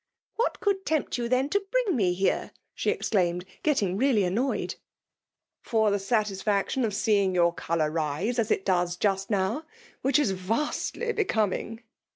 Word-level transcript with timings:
"What 0.41 0.59
could 0.61 0.83
tempt 0.83 1.19
you> 1.19 1.29
then, 1.29 1.47
to 1.49 1.63
bring 1.69 1.95
me 1.95 2.13
here 2.13 2.53
!'* 2.13 2.53
she 2.73 2.89
exclaimed, 2.89 3.45
getting 3.61 3.97
really 3.97 4.23
annoyed.'' 4.23 4.73
For 5.71 5.91
the 5.91 5.97
satisfacticm 5.97 6.83
of 6.83 6.95
Seeing 6.95 7.35
your 7.35 7.53
colour 7.53 7.91
rise 7.91 8.39
us 8.39 8.49
it 8.49 8.65
does 8.65 8.95
just 8.97 9.29
now>— 9.29 9.63
^which 10.03 10.17
is 10.17 10.31
vastly 10.31 11.11
be 11.11 11.23
coming." 11.25 11.83